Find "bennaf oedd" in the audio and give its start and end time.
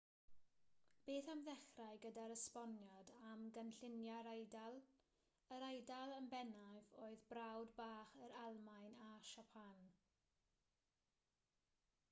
6.31-7.21